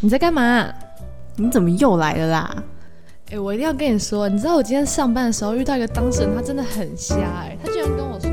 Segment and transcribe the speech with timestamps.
[0.00, 0.72] 你在干嘛？
[1.34, 2.64] 你怎么又来了啦？
[3.32, 8.30] 哎、我一定要跟你说，你知道我今天上班的时候遇到一个当事人，他真的很瞎哎、他居然跟我说，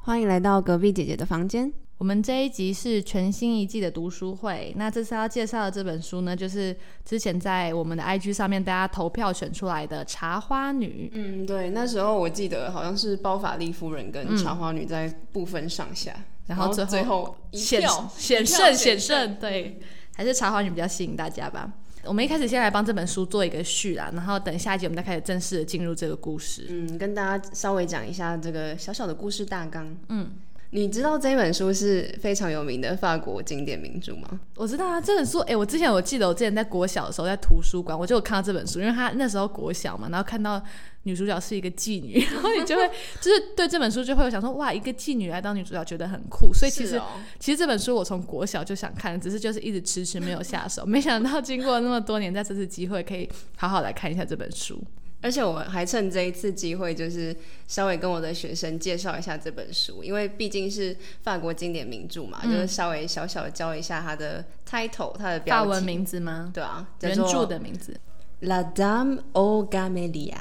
[0.00, 1.72] 欢迎来到隔壁姐姐的房间。
[1.98, 4.72] 我们这一集是全新一季的读书会。
[4.76, 11.10] 那这次要介绍的这本书呢，就是之前在我们的 IG 上面大家投票选出来的《茶花女》。
[11.16, 16.14] 嗯，对，那时候我记得好像是包法利夫人跟茶花女在不分上下，
[16.46, 19.80] 然后最后最后一险票险胜险胜，对，
[20.14, 21.72] 还是茶花女比较吸引大家吧。
[22.04, 26.66] 我们一开始先来帮这本书做一个序啦，然后等下一集我们再开始正式的进入这个故事。
[26.68, 29.96] 嗯，跟大家稍微讲一下这个小小的故事大纲。
[30.10, 30.32] 嗯，
[30.68, 34.38] 你知道这本书是非常有名的法国经典名著吗？
[34.56, 40.62] 我知道啊，这本书，哎、我之前我记得我之前在国小的时候在图书馆，我就有看到这本书，因为他那时候国小嘛，然后看到
[41.04, 42.86] 女主角是一个妓女， 然后你就会
[43.20, 47.04] 就是对这本书就会有想说，哇，一个妓女来当女主角，觉得很酷，所以其实、哦
[47.38, 54.82] 其实这本书我从国小就想看，只是就是一直迟迟没有下手， 没想到经过那么多年，在这次机会可以好好来看一下这本书。
[55.20, 57.34] 而且我还趁这一次机会，就是
[57.66, 65.70] 稍微跟我的学生介绍一下这本书，因为毕竟是法国经典名著嘛，就是稍微小小的教一下它的 title，它的法标题。
[65.70, 66.50] 文名字吗？
[66.52, 67.98] 对啊，原著的名字
[68.40, 70.36] La Dame aux Camélias。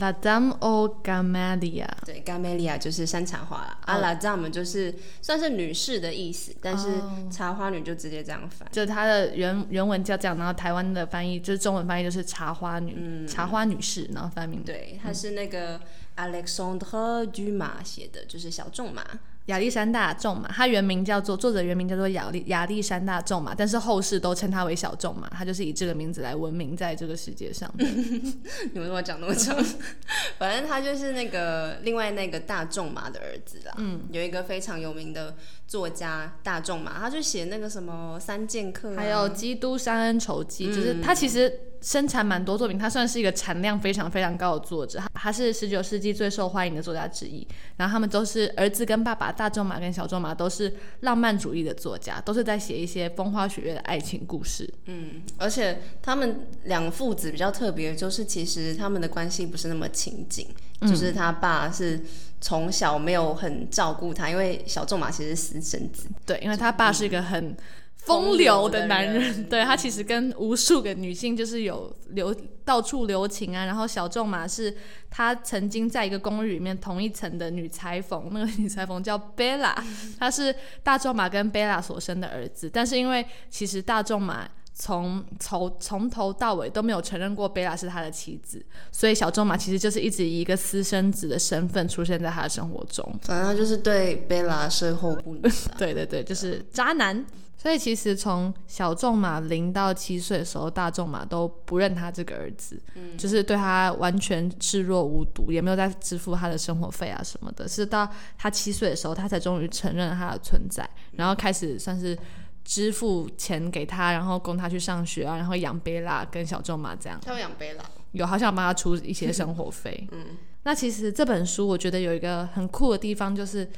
[0.00, 1.86] La Dame aux Camélias。
[2.06, 6.88] 对，Gamelia 就是山茶花啦，啊，La Dame 就是算是女士的意思，但是
[7.30, 8.66] 茶花女就直接这样翻。
[8.72, 15.78] 就它的原原文叫这样，然后台湾的翻译就是中文翻译就是茶花女，茶花女士，然后翻名对，它是那个
[16.16, 19.04] Alexandre Dumas 写的，就是小仲马。
[19.46, 27.84] 亚历山大仲马，他原名叫做作者原名叫做亚历亚历山大仲马，但是后世都称他为小仲马，他就是以这个名字来闻名在这个世界上的。
[28.72, 29.56] 你为什么讲那么长？
[30.38, 33.74] 反正他就是那个另外那个大仲马的儿子啦。
[33.78, 35.34] 嗯，有一个非常有名的
[35.66, 47.46] 作家大仲马，他就写那个什么《三剑客》啊，还有《基督山恩仇记》，就是他其实生产蛮多作品，他算是一个产量非常非常高的作者，他他是十九世纪最受欢迎的作家之一。
[47.76, 54.68] 然后他们都是儿子跟爸爸，大仲马跟小仲马都是浪漫主义的作家，都是在写一些风花雪月的爱情故事。
[54.86, 60.46] 嗯，而且他们两父子比较特别，就是其实他们的关系不是那么亲近，
[60.82, 62.00] 就是他爸是
[62.40, 67.56] 从小没有很照顾他，因为小仲马其实是私生子，对，因为他爸是一个很
[67.89, 72.34] 风风流的男人，人 对他其实跟无数个女性就是有留
[72.64, 73.64] 到处留情啊。
[73.64, 74.74] 然后小仲马是
[75.10, 79.74] 他曾经在一个公寓里面同一层的女裁缝，那个女裁缝叫贝拉，
[80.18, 84.48] 她是大仲马跟贝拉所生的儿子，但是因为其实大仲马。
[84.72, 93.04] 从从从头到尾都没有承认过贝拉是他的妻子，所以小仲马其实就是一直以一个私生子的身份出现在他的生活中。
[93.20, 95.36] 反正他就是对贝拉身后不。
[95.76, 97.22] 对对对，就是渣男。
[97.60, 102.80] 所以其实从小仲马零到七岁的时候，大仲马都不认他这个儿子，
[103.18, 107.68] 就是对他完全视若无睹，也没有在支付他的生活费啊什么的。
[107.68, 112.18] 是到他七岁的时候，他才终于承认他的存在，然后开始算是
[112.64, 117.20] 支付钱给他，然后供他去上学啊，然后养贝拉跟小仲马这样。
[117.22, 120.08] 他要养贝拉，有好想帮他出一些生活费。
[120.12, 123.68] 嗯，那其实这本书我觉得有一个很酷的地方，就是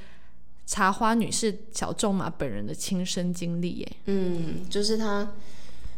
[0.66, 5.32] 茶花女是小仲马本人的亲身经历，耶，嗯，就是他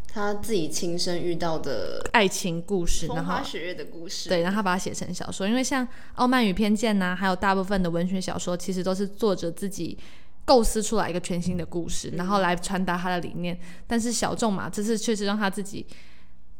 [0.06, 4.28] 他自己亲身遇到的爱情故事，风然后花雪月的故事。
[4.28, 5.46] 对，然后他把它写成小说。
[5.46, 9.98] 因为像《傲慢与偏见》呐，还有大部分的文学小说，其实都是作者自己
[10.44, 13.58] 构思出来一个全新的故事，然后来传达他的理念。
[13.86, 15.84] 但是小仲马这次确实让他自己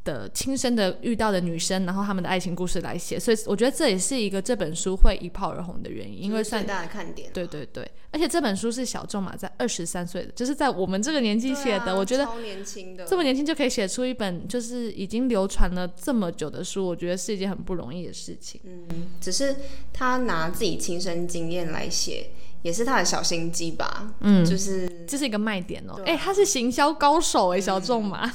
[0.05, 7.31] 的亲身的遇到的女生，然后他们的爱情故事来写，所以我觉得这也是一个这本书会一炮而红的原因，因为算最大的看点。
[7.33, 18.61] 对对对，而且这本书是小众嘛在二十三岁的，就是在我们这个年纪写的，啊我觉得超年轻的，这么年轻就可以写出一本就是已经流传了这么久的书，我觉得是一件很不容易的事情。
[18.65, 18.87] 嗯
[19.21, 19.57] 只是
[19.93, 22.31] 他拿自己亲身经验来写，
[22.61, 24.15] 也是他的小心机吧。
[24.21, 25.99] 嗯，就是这是一个卖点哦。
[26.05, 28.31] 哎、他是行销高手哎，小仲马。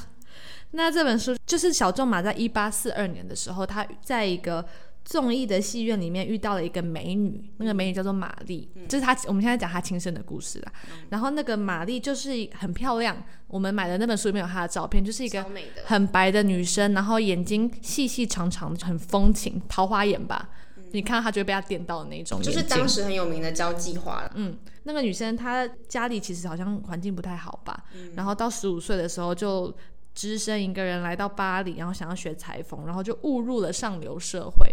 [0.71, 4.63] 那这本书就是小仲马在一八四二年的时候，他在一个
[5.03, 8.85] 综艺的戏院里面遇到了一个美女，那个美女叫做玛丽，嗯。
[8.87, 10.71] 这是他我们现在讲他亲身的故事啦。
[11.09, 13.17] 然后那个玛丽就是很漂亮，
[13.47, 15.43] 我们买的那本书里面有她的照片，就是一个。
[15.85, 20.49] 很白的女生，然后眼睛细细长长的，很风情，桃花眼吧。
[20.91, 27.85] 你看到她就会被她电到的那种，就是当时很有名的交际花了，嗯，那个女生她家里其实好像环境不太好吧，
[28.15, 29.71] 然后到十五岁的时候就
[30.13, 34.67] 只身一个人来到巴黎，然后想要学裁缝，然后就误入了上流社会。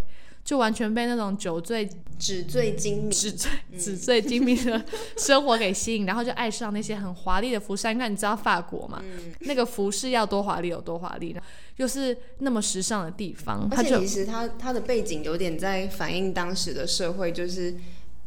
[0.45, 1.91] 就完全被那种酒醉、
[2.21, 4.81] 纸醉金迷，纸醉、纸醉金迷的
[5.19, 7.93] 生活给吸引，然后就爱上那些很华丽的服饰。
[7.93, 9.03] 你看，你知道法国嘛？
[9.41, 11.37] 那个服饰要多华丽有多华丽，
[11.79, 17.75] 又是那么时尚的地方，而且其实它它的背景有点在反映当时的社会，就是。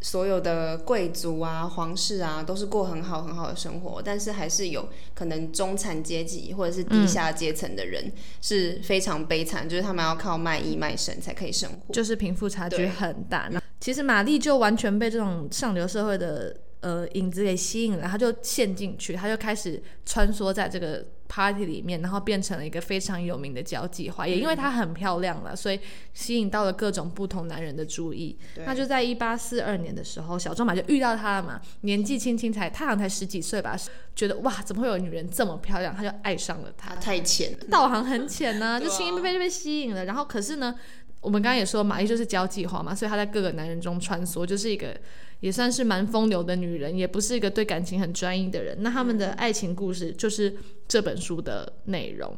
[0.01, 8.11] 所有的贵族啊、皇室啊，都是过很好很好的生活，但是还是有可能中产阶级或者是低下阶层的人
[8.41, 13.47] 是非常悲惨，就是他们要靠卖艺卖身才可以生活，就是贫富差距很大。
[13.51, 16.55] 那其实玛丽就完全被这种上流社会的。
[16.81, 24.27] 呃，影子给吸引了，她就陷进去，她就开始穿梭在这个 party 里面，然后变成了一个非常有名的交际花。
[24.27, 25.79] 也因为她很漂亮了，所以
[26.13, 28.37] 吸引到了各种不同男人的注意。
[28.65, 33.77] 那就在一八四二年的时候，小仲马就遇到她了嘛，年纪轻轻才，她好像才十几岁吧，
[34.15, 35.95] 觉得哇，怎么会有女人这么漂亮？
[35.95, 36.95] 他就爱上了她。
[36.95, 40.05] 太浅了，道行很浅呢， 就轻易被就被吸引了。
[40.05, 40.73] 然后可是呢，
[41.21, 44.99] 我们刚刚也说，玛丽就是交际花嘛，所以她在各个男人中穿梭，就是一个。
[45.39, 48.77] 也算是蛮风流的女人，也不是一个对感情很专一的人。
[48.81, 50.55] 那他们的爱情故事就是
[50.87, 52.35] 这本书的内容。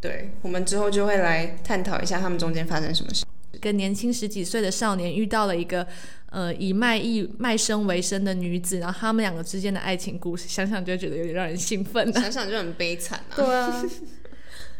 [0.00, 3.24] 对，我们之后就会来探讨一下他们中间发生什么事。
[3.52, 5.86] 一个年轻十几岁的少年遇到了一个
[6.30, 13.34] 呃以卖艺卖身为生的女子，然后他们两个之间的爱情故事，想想就觉得有点让人兴奋，想想就很悲惨啊。
[13.34, 13.84] 对啊。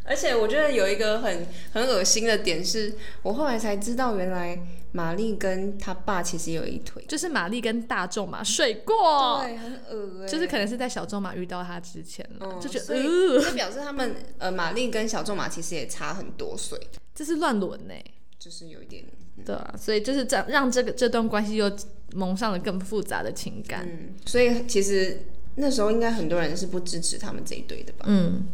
[0.06, 4.58] 而且我觉得有一个很很恶心的点是，我后来才知道，原来
[4.93, 16.79] 玛丽跟他爸其实有一腿，就是玛丽跟大众马睡过，对，很恶就是可能是在小众马遇到他之前了，就觉得，这表示他们呃，玛丽跟小众马其实也差很多岁，
[17.14, 17.94] 这是乱伦呢，
[18.38, 19.05] 就是有一点，
[19.44, 21.70] 对啊，所以就是这样让这个这段关系又
[22.14, 25.23] 蒙上了更复杂的情感，嗯，所以其实
[25.56, 28.47] 那时候应该很多人是不支持他们这一对的吧，嗯。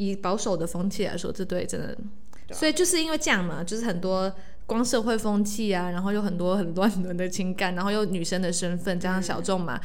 [0.00, 1.96] 以保守的风气来说，这对真的，
[2.54, 4.32] 所以就是因为这样嘛，就是很多
[4.66, 9.78] 光社会风气啊，然后有很多很乱伦的情感，然后又女生的身份，加上小众嘛，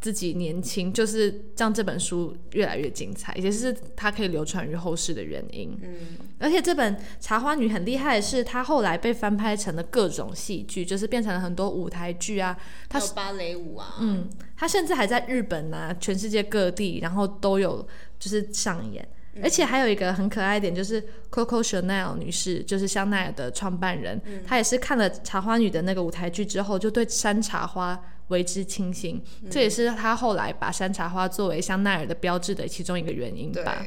[0.00, 5.76] 自己年轻，就是让这本书越来越精彩，也是它可以流传于后世的原因。
[5.82, 5.96] 嗯，
[6.38, 12.56] 而且这本《茶花女》很厉害的是，它后来被翻拍成了各种戏剧，就是变成了很多舞台剧啊，
[12.88, 17.86] 它有芭蕾舞啊，嗯，它甚至还在日本啊，全世界各地，然后都有
[18.18, 19.06] 就是上演。
[19.42, 29.22] 而且还有一个很可爱一点，就是 Coco Chanel 女士，就是香奈儿的创办人，她也是看了《茶花女》的那个舞台剧之后，就对山茶花为之倾心。
[29.50, 33.84] 这也是她后来把山茶花作为香奈儿的标志的其中一个原因吧。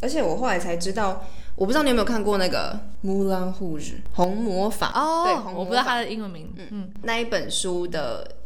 [0.00, 1.24] 而且我后来才知道，
[1.56, 3.82] 我不知道你有没有看过那个《木兰护日》
[4.14, 6.52] 红魔法哦，对，我不知道它的英文名。
[6.70, 8.37] 嗯，那一本书的。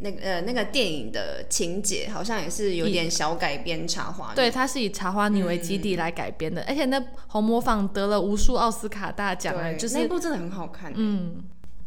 [0.00, 10.92] 那个呃，那个电影的情节好像也是有点小改编《茶花女》，对，它是以《茶花女》为基地来改编的，而且那红模仿得了无数奥斯卡大奖啊，就是那部真的很好看。
[10.94, 11.42] 嗯，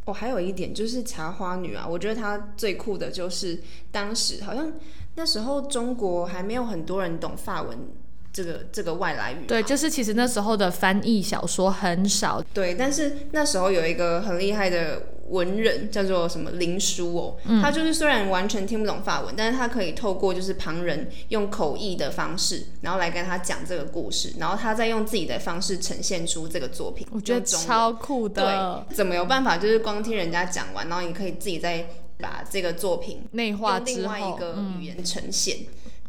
[0.06, 3.62] 哦，还有一点就是《茶花女》啊，我觉得它最酷的就是
[3.92, 4.74] 当时好像
[5.16, 7.78] 那时候中国还没有很多人懂法文
[8.34, 15.02] 这个这个外来语，对，就是其实那时候的翻译小说很少，对，但是那时候有一个很厉害的。
[15.32, 27.08] 文人叫做什么林书哦，他就是虽然完全听不懂法文，但是他可以透过就是旁人用口译的方式，然后来跟他讲这个故事，然后他再用自己的方式呈现出这个作品。
[27.12, 31.88] 我觉得超酷的，对，怎么有办法就是光听人家讲完，然后你可以自己再
[32.18, 35.58] 把这个作品内化另外一个语言呈现。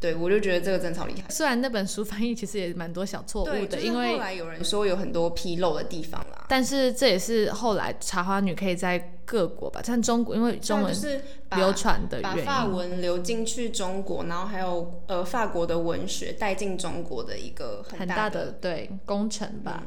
[0.03, 1.31] 对，我就觉得这个真的超厉害。
[1.31, 6.47] 虽然那本书翻译其实也蛮多小错误的，因为后来有人说有很多纰漏的地方啦。
[6.49, 11.21] 但是这也是后来茶花女可以在各国吧，像中国，因为中文是
[11.57, 19.85] 流传的把法文流进去中国，然后还有呃法国的文学带进中国的一个很大的对工程吧。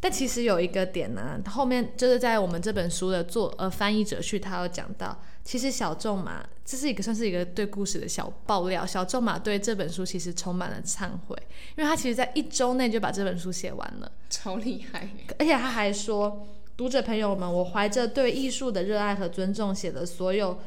[0.00, 8.86] 但其实有一个点呢，后面就是在我们这本书的作呃翻译者序，他有讲到，其实小众马，这是一个算是一个对故事的小爆料。
[8.86, 11.36] 小众马对这本书其实充满了忏悔，
[11.76, 15.08] 因为他其实在一周内就把这本书写完了，超厉害。
[15.38, 20.60] 而且他还说，读者朋友们，我怀着对艺术的热爱和尊重写的所有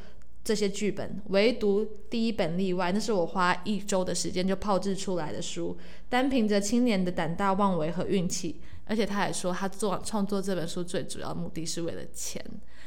[0.44, 5.78] 这些剧本，唯独第一本例外，那是我花一周的时间就炮制出来的书，
[6.10, 8.62] 单凭着青年的胆大妄为和运气。
[8.86, 12.44] 而且他还说，他做创作这本书最主要目的是为了钱。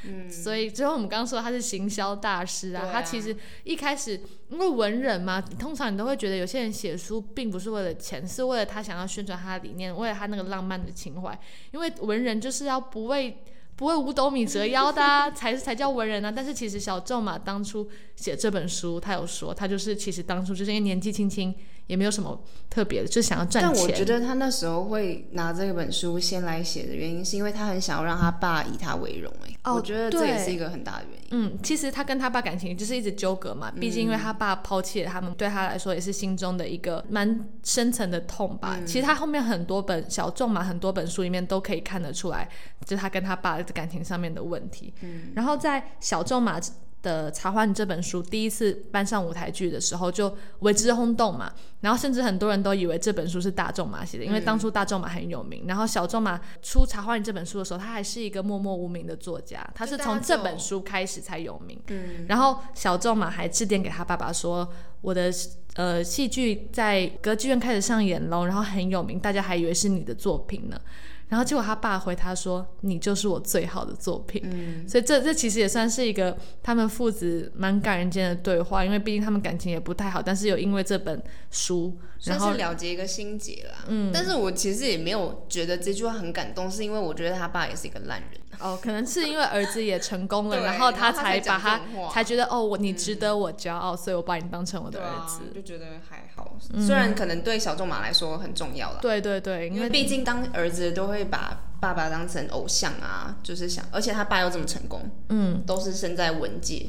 [0.06, 4.20] 嗯，所以之后我们刚刚说他是行销大师啊，他其实一开始
[4.50, 11.40] 因为文人嘛，通常你都会觉得有些人写书并不是为了钱，是为了他想要宣传他的理念，为了他那个浪漫的情怀。
[11.70, 13.38] 因为文人就是要不为
[13.76, 16.32] 不为五斗米折腰的， 才才叫文人呢。
[16.34, 21.54] 但是其实小仲嘛，当初写这本书，他有说，他就是其实当初就是因为年纪轻轻。
[21.86, 23.72] 也没有什么特别的，就想要赚钱。
[23.74, 29.32] 但我觉得他那时候会拿这本书先来写的原因，是因为他很想要让他爸以他为荣。
[29.46, 31.24] 哎，哦我觉得这也是一个很大的原因。
[31.30, 38.78] 嗯，其实他跟他爸感情就是一直纠葛嘛，毕竟因为他爸抛弃了他们，对他来说也是心中的一个蛮深层的痛吧。
[38.86, 42.48] 其实他后面很多本小众嘛，很多本书里面都可以看得出来，
[42.84, 44.94] 就是他跟他爸的感情上面的问题。
[45.02, 46.60] 嗯然后在小众马
[47.04, 51.52] 的《茶花女》这本书第一次搬上舞台剧的时候，就为之轰动嘛。
[51.82, 55.64] 然后甚至很多人都以为这本书是大众马写的，因为当初大众马很有名。
[55.68, 61.78] 然后小众马出《茶花女》这本书的时候，他还是一个默默无名的作家，他是从这本书开始才有名。
[61.88, 64.66] 嗯，然后小众马还致电给他爸爸说
[65.02, 65.30] ：“我的
[65.74, 70.80] 呃戏剧在歌剧院开始上演喽，然后很有名，大家还以为是你的作品呢。”
[71.28, 83.84] 然后结果他爸回他说：“你就是我最好的作品。”嗯，所以这这其实也算是一个他们父子蛮感人间的对话，因为毕竟他们感情也不太好，但是有因为这本书，然后算是了结一个心结啦。
[83.88, 88.40] 嗯，但是我其实也没有觉得这句话很感动，是因为我觉得他爸也是一个烂人。
[88.60, 91.80] 哦，可能是因为儿子也成功了，然后他才把他
[92.12, 96.56] 才觉得哦，我你值得我骄傲，所以我把你当成我的儿子。，就觉得还好。
[96.80, 106.88] 虽然可能对小众马来说很重要了，对对对，因为毕竟当儿子都会把爸爸当成偶像啊，就是想，而且他爸又这么成功，嗯，都是身在文界。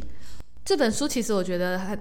[0.63, 1.95] 这本书其实我觉得它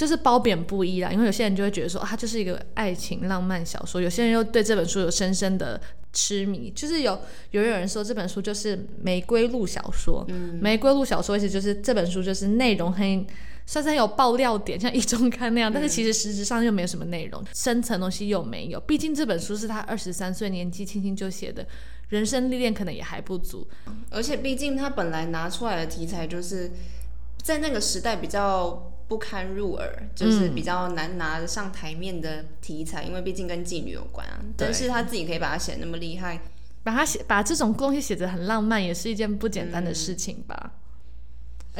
[0.00, 5.78] 就是褒贬不一啦，因为有些人就会觉得说、啊它就是一个爱情浪漫小说，有些人又对这本书有深深的
[6.10, 13.26] 痴迷，就是有有有人说这本书就是玫瑰露小说，嗯，玫瑰露小说意思就是这本书就是内容很。
[13.66, 18.80] 算是很有爆料点，像一中刊那样，但是其实实质上又没有什么内容，深层东西又没有。
[18.80, 21.64] 毕竟这本书是他二十三岁年纪轻轻就写的，
[22.08, 23.68] 人生历练可能也还不足。
[24.10, 26.72] 而且毕竟他本来拿出来的题材就是
[27.44, 34.38] 在那个时代比较不堪入耳，就是比较难拿得上台面的题材，因为毕竟跟妓女有关啊。
[34.56, 36.40] 但是他自己可以把它写得那么厉害，
[36.84, 40.74] 把它写把这种东西写得很浪漫，也是一件不简单的事情吧。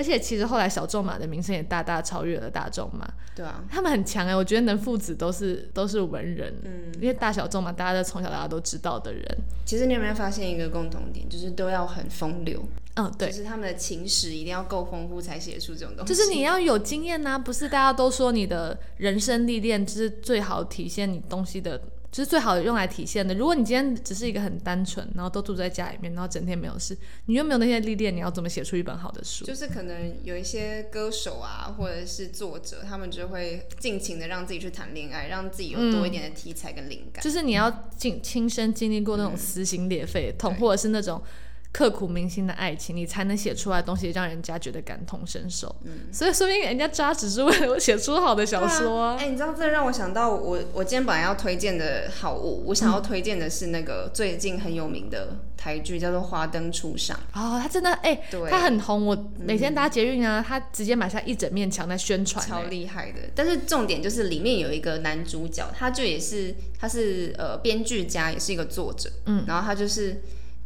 [0.01, 9.23] 而且其实后来小众马的名声也大大超越了大众马，对啊，他们很强哎、我觉得能父子都是都是文人，嗯，因为大小众嘛，大家都从小大家都知道的人，
[9.67, 12.65] 其实你有没有发现一个共同点，就是都要很风流，
[12.95, 13.29] 嗯，对。
[13.29, 16.15] 就，是他们的情史一定要够丰富才写出这种东西。
[16.15, 21.79] 就是你要有经验呐、不是大家都说你的人生历练就是最好体现你东西的，
[22.11, 23.35] 就是最好用来体现的。
[23.35, 29.45] 如果你今天只是一个很单纯，然后都住在家里面，然后整天没有事，你又没有那些历练，你要怎么写出一本好的书？
[29.45, 37.23] 就是可能有一些歌手啊，或者是作者，他们就会尽情的让自己去谈恋爱，让自己有多一点的题材跟灵感。
[37.23, 41.23] 就是你要经亲身经历过那种撕心裂肺的痛，或者是那种
[41.73, 45.75] 刻骨铭心的爱情，你才能写出来的东西让人家觉得感同身受。
[45.85, 49.17] 嗯所以说明人家渣只是为了写出好的小说啊。
[49.19, 57.17] 哎、你知道这让我想到我我今天本来要推荐的好物，我想要推荐的是那个最近很有名的台剧，叫做《花灯初上》。
[57.41, 63.21] 哦，他真的哎、对，他很红，我每天搭捷运啊，他直接买下一整面墙在宣传、超哎厉害的。
[63.35, 69.09] 但是重点就是里面有一个男主角，他就也是他是呃编剧家，也是一个作者。
[69.27, 70.21] 嗯，然后他就是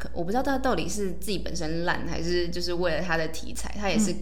[0.05, 4.15] 可我不知道他到底是自己本身烂，还是就是为了他的题材，他也是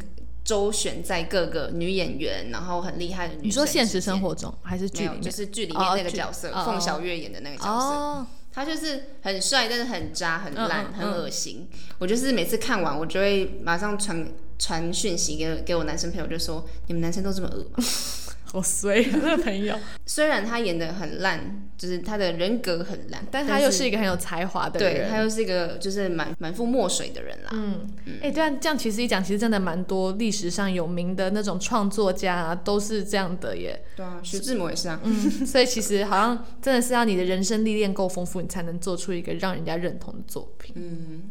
[0.44, 3.48] 周旋在各个女演员，然后很厉害的女生。
[3.48, 4.20] 你说现实生？
[4.20, 5.20] 活中还是剧里面？
[5.20, 7.94] 就是剧里面那个角色，哦凤小岳演的那个角色。
[7.94, 11.68] 哦，他就是很帅，但是很渣、很烂、很恶心。
[11.98, 14.26] 我就是每次看完，我就会马上传
[14.58, 17.84] 传讯息给给我男生朋友，就说你们男生都这么恶吗？
[18.52, 24.94] 好衰啊，那个朋友， 虽然他演的很烂，就是他的人格很烂，但但他又是一个很有才华的人。
[24.94, 27.50] 对他又是一个就是满满腹墨水的人啦。
[27.52, 27.88] 嗯，
[28.21, 33.82] 哎、对啊，这样其实一讲，其实真的蛮多历史上有名的那种创作家啊，都是这样的耶。
[33.97, 35.00] 对啊，徐志摩也是啊。
[35.02, 40.75] 嗯，所以其实好像真的是要你的人生历练够丰富，你才能做出一个让人家认同的作品。
[40.76, 41.23] 嗯，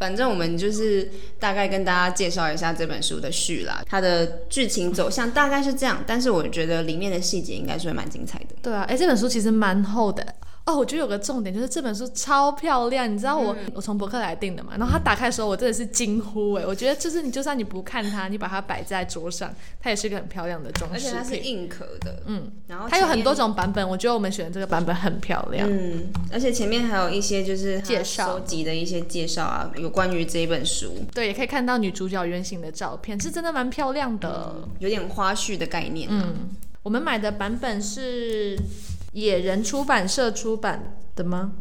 [0.00, 1.06] 反正我们就是
[1.38, 8.56] 大概跟大家介绍一下这本书的序啦，它的剧情走向大概是这样，但是我觉得里面的细节应该是会蛮精彩的。
[8.62, 10.26] 对啊，哎，这本书其实蛮厚的。
[10.70, 21.36] 哦，我觉得有个重点就是这本书超漂亮，你知道我、嗯我从博客来订的嘛，然后它打开的时候我真的是惊呼哎，我觉得就是你就算你不看它，你把它摆在桌上，它也是一个很漂亮的装饰而且它是。
[21.38, 25.68] 硬壳的，嗯，然后它有很多种版本，我觉得我们选的这个版本很漂亮。
[25.70, 34.54] 嗯，而且前面还有一些就是介绍收集的一些介绍啊，有关于这一本书，对，也可以看到女主角原型的照片，是真的蛮漂亮的。
[34.78, 36.08] 有点花絮的概念。
[36.10, 36.50] 嗯，
[36.82, 38.58] 我们买的版本是
[39.12, 41.52] 野人出版社出版的吗？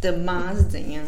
[0.00, 1.02] 的吗是怎样？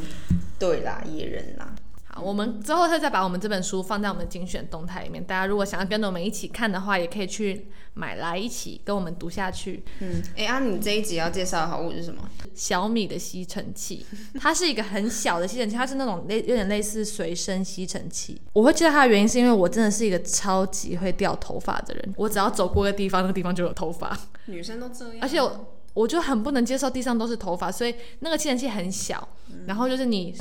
[0.59, 1.75] 对啦，野人啦，
[2.23, 9.83] 我们之后会再把我们这本书放在我们的精选动态里面，大家如果想要跟着我们一起看的话，也可以去买来一起跟我们读下去。
[10.01, 12.23] 嗯，哎、啊，你这一集要介绍的好物是什么？
[12.55, 14.05] 小米的吸尘器，
[14.41, 18.41] 它是一个很小的吸尘器，它是那种类有点类似随身吸尘器。
[18.53, 29.29] 我会记得它的原因是因为我真的是一个超级会掉头发的人，我只要走过个地方，那个地方就有头发，女生都这样，而且我我就很不能接受地上都是头发，所以那个吸尘器很小，
[29.67, 30.33] 然后就是你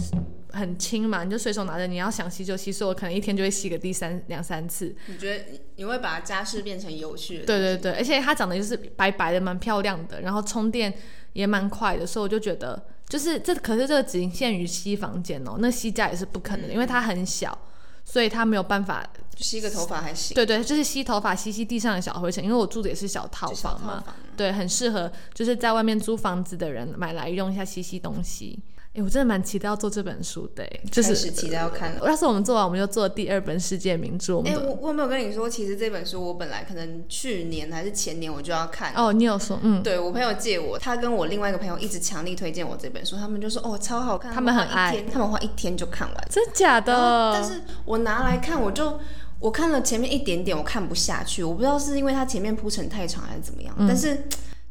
[0.52, 4.96] 很轻嘛，你就随手拿着，你要想吸就吸，所以我可能一天就会吸个第三两三次。
[5.08, 7.46] 你觉得你你会把家事变成有趣的？
[7.46, 10.94] 对对对，而且它长得就是白白的，蛮漂亮的，然后充电
[11.34, 17.58] 也蛮快的，所以我就觉得，就是这可是这个只限于吸房间哦，那吸家也是不可能的，因为它很小，
[18.06, 19.06] 所以它没有办法。
[19.40, 28.60] 吸个头发还行，对对，就是吸头发、吸吸地上的小灰尘，因为我住的也是小套房嘛，房对，很适合就是在外面租房子的人买来用一下吸吸东西。
[28.98, 32.02] 哎，我真的蛮期待要做这本书的，诶就是期待要看了。
[32.04, 34.38] 要是我们做完，我们就做第二本世界名著。
[34.38, 38.92] 我哎、我我有没有跟你说，其实这本书我本来可能去年还是前年我就要看。
[38.96, 46.28] 哦，你有说，嗯，对我朋友借我，他跟我另外一个朋友一直强力推荐我这本书，他们就说哦超好看，他们很爱他们花一天就看完。
[46.32, 47.32] 真假的？
[47.32, 49.00] 但是我拿来看，我就
[49.40, 54.24] 我看了前面一点点，我看不下去，我不知道是因为它前面铺陈太长还是怎么样，但是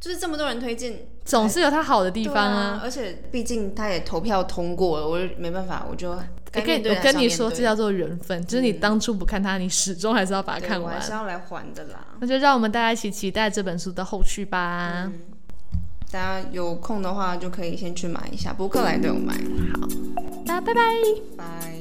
[0.06, 6.16] 就是这么多人推荐，总是有它好的地方啊，而且毕竟他也投票通过了，我就没办法，我就
[6.52, 11.00] 该我跟面对还我跟你说，这叫做缘分，就是你当初不看它，你始终还是要把它看完还。
[11.00, 12.06] 是要来还的啦。
[12.20, 15.10] 那就让我们大家一起期待这本书的后续吧。
[16.12, 19.34] 大家有空的话就可以先去买一下，博客来都有卖。
[20.46, 20.80] 大家拜拜。
[21.36, 21.75] 拜。